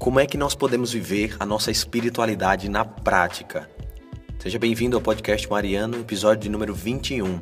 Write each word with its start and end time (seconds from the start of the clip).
Como 0.00 0.18
é 0.18 0.24
que 0.24 0.38
nós 0.38 0.54
podemos 0.54 0.94
viver 0.94 1.36
a 1.38 1.44
nossa 1.44 1.70
espiritualidade 1.70 2.70
na 2.70 2.86
prática? 2.86 3.68
Seja 4.38 4.58
bem-vindo 4.58 4.96
ao 4.96 5.02
podcast 5.02 5.46
Mariano, 5.46 6.00
episódio 6.00 6.44
de 6.44 6.48
número 6.48 6.74
21. 6.74 7.38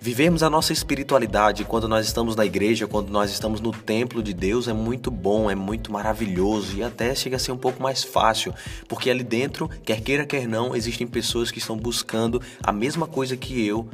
Vivermos 0.00 0.42
a 0.42 0.50
nossa 0.50 0.72
espiritualidade 0.72 1.64
quando 1.64 1.86
nós 1.86 2.04
estamos 2.06 2.34
na 2.34 2.44
igreja, 2.44 2.88
quando 2.88 3.10
nós 3.10 3.30
estamos 3.30 3.60
no 3.60 3.70
templo 3.70 4.20
de 4.20 4.34
Deus 4.34 4.66
é 4.66 4.72
muito 4.72 5.12
bom, 5.12 5.48
é 5.48 5.54
muito 5.54 5.92
maravilhoso 5.92 6.76
e 6.76 6.82
até 6.82 7.14
chega 7.14 7.36
a 7.36 7.38
ser 7.38 7.52
um 7.52 7.56
pouco 7.56 7.80
mais 7.80 8.02
fácil, 8.02 8.52
porque 8.88 9.08
ali 9.08 9.22
dentro, 9.22 9.68
quer 9.84 10.00
queira 10.00 10.26
quer 10.26 10.48
não, 10.48 10.74
existem 10.74 11.06
pessoas 11.06 11.52
que 11.52 11.60
estão 11.60 11.76
buscando 11.76 12.42
a 12.64 12.72
mesma 12.72 13.06
coisa 13.06 13.36
que 13.36 13.64
eu 13.64 13.88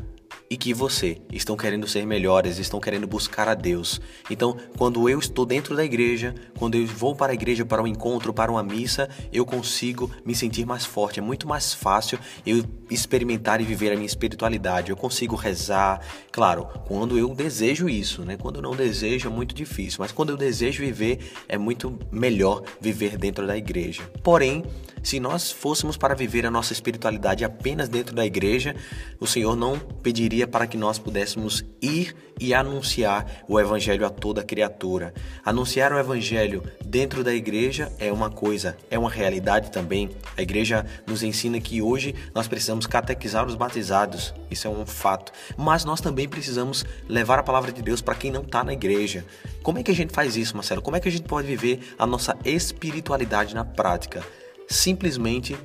e 0.50 0.56
que 0.56 0.72
você 0.72 1.18
estão 1.32 1.56
querendo 1.56 1.86
ser 1.86 2.06
melhores, 2.06 2.58
estão 2.58 2.80
querendo 2.80 3.06
buscar 3.06 3.48
a 3.48 3.54
Deus. 3.54 4.00
Então, 4.30 4.56
quando 4.76 5.08
eu 5.08 5.18
estou 5.18 5.44
dentro 5.44 5.76
da 5.76 5.84
igreja, 5.84 6.34
quando 6.58 6.76
eu 6.76 6.86
vou 6.86 7.14
para 7.14 7.32
a 7.32 7.34
igreja 7.34 7.64
para 7.64 7.82
um 7.82 7.86
encontro, 7.86 8.32
para 8.32 8.50
uma 8.50 8.62
missa, 8.62 9.08
eu 9.32 9.44
consigo 9.44 10.10
me 10.24 10.34
sentir 10.34 10.64
mais 10.64 10.84
forte. 10.84 11.18
É 11.18 11.22
muito 11.22 11.46
mais 11.46 11.74
fácil 11.74 12.18
eu 12.46 12.64
experimentar 12.90 13.60
e 13.60 13.64
viver 13.64 13.92
a 13.92 13.94
minha 13.94 14.06
espiritualidade. 14.06 14.90
Eu 14.90 14.96
consigo 14.96 15.36
rezar, 15.36 16.00
claro, 16.32 16.66
quando 16.86 17.18
eu 17.18 17.34
desejo 17.34 17.88
isso, 17.88 18.22
né? 18.22 18.36
Quando 18.36 18.56
eu 18.56 18.62
não 18.62 18.74
desejo 18.74 19.28
é 19.28 19.30
muito 19.30 19.54
difícil, 19.54 19.98
mas 20.00 20.12
quando 20.12 20.30
eu 20.30 20.36
desejo 20.36 20.82
viver 20.82 21.18
é 21.48 21.58
muito 21.58 21.98
melhor 22.10 22.62
viver 22.80 23.16
dentro 23.18 23.46
da 23.46 23.56
igreja. 23.56 24.02
Porém, 24.22 24.64
se 25.08 25.18
nós 25.18 25.50
fôssemos 25.50 25.96
para 25.96 26.14
viver 26.14 26.44
a 26.44 26.50
nossa 26.50 26.74
espiritualidade 26.74 27.42
apenas 27.42 27.88
dentro 27.88 28.14
da 28.14 28.26
igreja, 28.26 28.76
o 29.18 29.26
Senhor 29.26 29.56
não 29.56 29.78
pediria 29.78 30.46
para 30.46 30.66
que 30.66 30.76
nós 30.76 30.98
pudéssemos 30.98 31.64
ir 31.80 32.14
e 32.38 32.52
anunciar 32.52 33.42
o 33.48 33.58
evangelho 33.58 34.04
a 34.04 34.10
toda 34.10 34.44
criatura. 34.44 35.14
Anunciar 35.42 35.94
o 35.94 35.98
evangelho 35.98 36.62
dentro 36.84 37.24
da 37.24 37.32
igreja 37.32 37.90
é 37.98 38.12
uma 38.12 38.28
coisa, 38.28 38.76
é 38.90 38.98
uma 38.98 39.08
realidade 39.08 39.70
também. 39.70 40.10
A 40.36 40.42
igreja 40.42 40.84
nos 41.06 41.22
ensina 41.22 41.58
que 41.58 41.80
hoje 41.80 42.14
nós 42.34 42.46
precisamos 42.46 42.86
catequizar 42.86 43.46
os 43.46 43.54
batizados, 43.54 44.34
isso 44.50 44.68
é 44.68 44.70
um 44.70 44.84
fato. 44.84 45.32
Mas 45.56 45.86
nós 45.86 46.02
também 46.02 46.28
precisamos 46.28 46.84
levar 47.08 47.38
a 47.38 47.42
palavra 47.42 47.72
de 47.72 47.80
Deus 47.80 48.02
para 48.02 48.14
quem 48.14 48.30
não 48.30 48.42
está 48.42 48.62
na 48.62 48.74
igreja. 48.74 49.24
Como 49.62 49.78
é 49.78 49.82
que 49.82 49.90
a 49.90 49.94
gente 49.94 50.12
faz 50.12 50.36
isso, 50.36 50.54
Marcelo? 50.54 50.82
Como 50.82 50.98
é 50.98 51.00
que 51.00 51.08
a 51.08 51.12
gente 51.12 51.26
pode 51.26 51.46
viver 51.46 51.94
a 51.98 52.06
nossa 52.06 52.36
espiritualidade 52.44 53.54
na 53.54 53.64
prática? 53.64 54.22
Simplesmente 54.68 55.56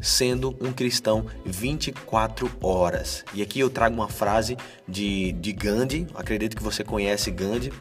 sendo 0.00 0.56
um 0.60 0.72
cristão 0.72 1.26
24 1.44 2.50
horas. 2.62 3.24
E 3.34 3.42
aqui 3.42 3.60
eu 3.60 3.68
trago 3.68 3.94
uma 3.94 4.08
frase 4.08 4.56
de, 4.86 5.32
de 5.32 5.52
Gandhi, 5.52 6.06
acredito 6.14 6.56
que 6.56 6.62
você 6.62 6.84
conhece 6.84 7.30
Gandhi. 7.30 7.72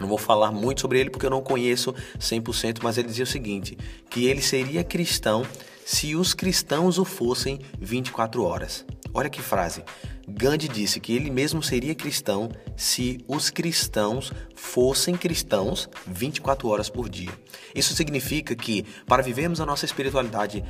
Não 0.00 0.08
vou 0.08 0.18
falar 0.18 0.50
muito 0.50 0.80
sobre 0.80 0.98
ele 0.98 1.10
porque 1.10 1.26
eu 1.26 1.30
não 1.30 1.42
conheço 1.42 1.94
100%, 2.18 2.78
mas 2.82 2.98
ele 2.98 3.08
dizia 3.08 3.24
o 3.24 3.26
seguinte: 3.26 3.78
que 4.10 4.26
ele 4.26 4.42
seria 4.42 4.82
cristão 4.82 5.46
se 5.84 6.16
os 6.16 6.34
cristãos 6.34 6.98
o 6.98 7.04
fossem 7.04 7.60
24 7.80 8.42
horas. 8.42 8.84
Olha 9.14 9.30
que 9.30 9.42
frase. 9.42 9.84
Gandhi 10.28 10.68
disse 10.68 11.00
que 11.00 11.14
ele 11.14 11.30
mesmo 11.30 11.62
seria 11.62 11.94
cristão 11.94 12.50
se 12.76 13.24
os 13.26 13.50
cristãos 13.50 14.32
fossem 14.54 15.16
cristãos 15.16 15.88
24 16.06 16.68
horas 16.68 16.88
por 16.88 17.08
dia. 17.08 17.32
Isso 17.74 17.94
significa 17.94 18.54
que, 18.54 18.84
para 19.06 19.22
vivermos 19.22 19.60
a 19.60 19.66
nossa 19.66 19.84
espiritualidade 19.84 20.64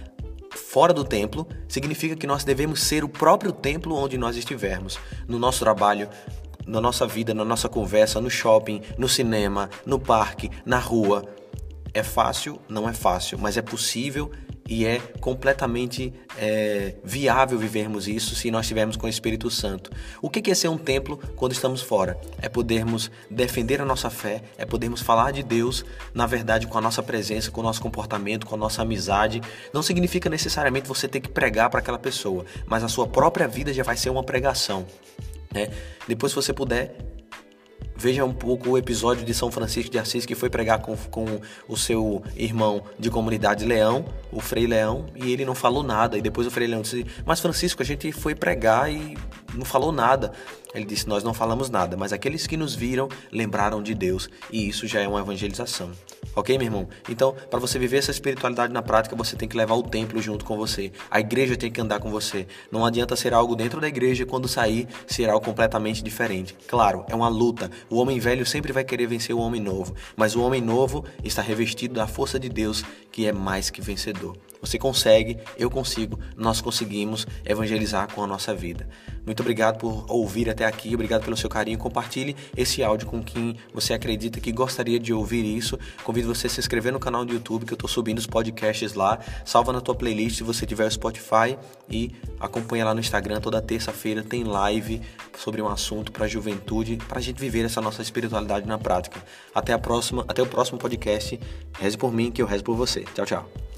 fora 0.51 0.93
do 0.93 1.05
templo, 1.05 1.47
significa 1.69 2.17
que 2.17 2.27
nós 2.27 2.45
devemos 2.45 2.83
ser 2.83 3.05
o 3.05 3.09
próprio 3.09 3.53
templo 3.53 3.95
onde 3.95 4.19
nós 4.19 4.37
estivermos, 4.37 4.99
no 5.29 5.39
nosso 5.39 5.61
trabalho, 5.61 6.09
na 6.67 6.81
nossa 6.81 7.07
vida, 7.07 7.35
na 7.35 7.45
nossa 7.45 7.69
conversa, 7.69 8.21
no 8.21 8.31
shopping, 8.31 8.83
no 8.97 9.09
cinema, 9.09 9.69
no 9.85 9.99
parque, 9.99 10.51
na 10.65 10.79
rua. 10.79 11.25
É 11.95 12.03
fácil? 12.03 12.61
Não 12.69 12.89
é 12.89 12.93
fácil, 12.93 13.39
mas 13.39 13.57
é 13.57 13.63
possível 13.63 14.31
e 14.69 14.87
é 14.87 14.99
completamente 15.21 16.13
é, 16.39 16.95
viável 17.05 17.59
vivermos 17.59 18.07
isso 18.07 18.35
se 18.35 18.51
nós 18.51 18.65
estivermos 18.65 18.97
com 18.97 19.07
o 19.07 19.09
Espírito 19.09 19.51
Santo. 19.51 19.91
O 20.21 20.31
que 20.31 20.51
é 20.51 20.55
ser 20.55 20.69
um 20.69 20.79
templo 20.79 21.19
quando 21.37 21.53
estamos 21.53 21.83
fora? 21.83 22.19
É 22.41 22.49
podermos 22.49 23.11
defender 23.31 23.81
a 23.81 23.85
nossa 23.85 24.09
fé, 24.11 24.43
é 24.57 24.65
podermos 24.65 25.01
falar 25.01 25.33
de 25.33 25.43
Deus, 25.43 25.85
na 26.15 26.27
verdade, 26.27 26.67
com 26.67 26.79
a 26.79 26.81
nossa 26.81 27.03
presença, 27.03 27.51
com 27.51 27.61
o 27.61 27.65
nosso 27.65 27.81
comportamento, 27.81 28.47
com 28.47 28.55
a 28.55 28.59
nossa 28.59 28.83
amizade. 28.83 29.41
Não 29.73 29.83
significa 29.83 30.31
necessariamente 30.31 30.89
você 30.89 31.09
ter 31.09 31.21
que 31.21 31.29
pregar 31.29 31.69
para 31.71 31.81
aquela 31.81 31.99
pessoa, 31.99 32.45
mas 32.67 32.85
a 32.85 32.89
sua 32.89 33.07
própria 33.07 33.49
vida 33.49 33.73
já 33.73 33.83
vai 33.83 33.97
ser 33.97 34.11
uma 34.11 34.23
pregação. 34.23 34.87
Né? 35.53 35.71
Depois, 36.09 36.33
se 36.33 36.37
você 36.37 36.53
puder, 36.53 36.97
Veja 38.03 38.25
um 38.25 38.35
pouco 38.35 38.71
o 38.71 38.77
episódio 38.77 39.25
de 39.25 39.33
São 39.33 39.49
Francisco 39.49 39.89
de 39.89 39.97
Assis 39.97 40.27
que 40.27 40.35
foi 40.35 40.51
pregar 40.51 40.81
com, 40.81 40.97
com 41.09 41.25
o 41.69 41.77
seu 41.77 42.21
irmão 42.35 42.83
de 42.99 43.09
comunidade 43.09 43.65
Leão, 43.65 44.05
o 44.33 44.41
Frei 44.41 44.67
Leão, 44.67 45.07
e 45.15 45.33
ele 45.33 45.45
não 45.45 45.55
falou 45.55 45.85
nada. 45.85 46.19
E 46.19 46.21
depois 46.21 46.45
o 46.45 46.51
Frei 46.51 46.67
Leão 46.67 46.83
disse: 46.83 47.07
Mas 47.25 47.39
Francisco, 47.39 47.81
a 47.81 47.85
gente 47.85 48.11
foi 48.11 48.35
pregar 48.35 48.93
e 48.93 49.17
não 49.55 49.65
falou 49.65 49.93
nada. 49.93 50.33
Ele 50.75 50.85
disse: 50.85 51.09
Nós 51.09 51.23
não 51.23 51.35
falamos 51.35 51.69
nada, 51.69 51.97
mas 51.97 52.13
aqueles 52.13 52.47
que 52.47 52.57
nos 52.57 52.75
viram 52.75 53.09
lembraram 53.31 53.83
de 53.83 53.95
Deus, 53.95 54.29
e 54.51 54.69
isso 54.69 54.87
já 54.87 55.01
é 55.01 55.09
uma 55.09 55.21
evangelização. 55.21 55.91
Ok, 56.35 56.57
meu 56.57 56.67
irmão? 56.67 56.89
Então, 57.11 57.35
para 57.51 57.61
você 57.61 57.79
viver 57.79 57.99
essa 57.99 58.11
espiritualidade 58.11 58.73
na 58.73 58.81
prática, 58.81 59.15
você 59.15 59.37
tem 59.37 59.47
que 59.47 59.57
levar 59.57 59.75
o 59.75 59.83
templo 59.83 60.21
junto 60.23 60.47
com 60.47 60.57
você. 60.57 60.91
A 61.11 61.21
igreja 61.21 61.57
tem 61.57 61.71
que 61.71 61.81
andar 61.81 62.01
com 62.01 62.11
você. 62.11 62.47
Não 62.71 62.87
adianta 62.87 63.15
ser 63.17 63.35
algo 63.35 63.55
dentro 63.55 63.81
da 63.81 63.89
igreja 63.89 64.25
quando 64.25 64.49
sair 64.49 64.89
ser 65.07 65.29
algo 65.29 65.45
completamente 65.45 66.03
diferente. 66.03 66.57
Claro, 66.67 67.05
é 67.09 67.15
uma 67.15 67.29
luta. 67.29 67.71
O 67.91 67.97
homem 67.97 68.19
velho 68.19 68.47
sempre 68.47 68.73
vai 68.73 68.83
querer 68.83 69.07
vencer 69.07 69.35
o 69.37 69.41
homem 69.41 69.61
novo, 69.61 69.95
mas 70.17 70.35
o 70.35 70.43
homem 70.43 70.63
novo 70.63 71.05
está 71.23 71.43
revestido 71.43 71.95
da 71.95 72.07
força 72.07 72.41
de 72.41 72.49
Deus, 72.49 72.83
que 73.11 73.27
é 73.27 73.33
mais 73.33 73.69
que 73.69 73.83
vencedor. 73.83 74.35
Você 74.63 74.79
consegue, 74.79 75.39
eu 75.59 75.69
consigo, 75.69 76.19
nós 76.37 76.61
conseguimos 76.61 77.27
evangelizar 77.45 78.11
com 78.15 78.23
a 78.23 78.27
nossa 78.29 78.55
vida. 78.55 78.89
Muito 79.27 79.41
obrigado 79.41 79.79
por 79.79 80.05
ouvir 80.09 80.49
até 80.49 80.65
aqui, 80.65 80.95
obrigado 80.95 81.25
pelo 81.25 81.37
seu 81.37 81.51
carinho. 81.51 81.79
Compartilhe 81.79 82.37
esse 82.57 82.83
áudio 82.83 83.09
com 83.09 83.23
quem 83.23 83.57
você 83.75 83.93
acredita 83.93 84.41
que 84.41 84.53
gostaria 84.53 85.01
de 85.01 85.13
ouvir 85.13 85.45
isso. 85.45 85.79
Convido 86.05 86.33
você 86.33 86.47
a 86.47 86.51
se 86.51 86.61
inscrever 86.61 86.93
no 86.93 87.01
canal 87.01 87.25
do 87.25 87.33
YouTube, 87.33 87.67
que 87.67 87.73
eu 87.73 87.77
estou 87.77 87.89
subindo 87.89 88.19
os 88.19 88.27
podcasts 88.27 88.95
lá. 88.95 89.19
Salva 89.45 89.73
na 89.73 89.81
tua 89.81 89.97
playlist 89.97 90.39
se 90.39 90.45
você 90.45 90.65
tiver 90.65 90.87
o 90.87 90.91
Spotify 90.91 91.59
e 91.91 92.13
acompanha 92.39 92.85
lá 92.85 92.95
no 92.95 93.01
Instagram. 93.01 93.41
Toda 93.41 93.61
terça-feira 93.61 94.23
tem 94.23 94.45
live 94.45 95.03
sobre 95.37 95.61
um 95.61 95.69
assunto 95.69 96.13
para 96.13 96.27
a 96.27 96.29
juventude, 96.29 96.99
para 97.09 97.19
a 97.19 97.23
gente 97.23 97.39
viver 97.39 97.65
essa 97.65 97.81
nossa 97.81 98.01
espiritualidade 98.01 98.67
na 98.67 98.79
prática. 98.79 99.23
Até 99.53 99.73
a 99.73 99.79
próxima, 99.79 100.25
até 100.29 100.41
o 100.41 100.47
próximo 100.47 100.79
podcast. 100.79 101.39
Reze 101.79 101.99
por 101.99 102.13
mim, 102.13 102.31
que 102.31 102.41
eu 102.41 102.47
rezo 102.47 102.63
por 102.63 102.77
você. 102.77 103.05
Tchau, 103.15 103.27
tchau. 103.27 103.72